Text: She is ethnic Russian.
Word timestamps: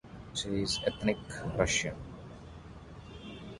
She 0.33 0.47
is 0.63 0.79
ethnic 0.87 1.19
Russian. 1.55 1.93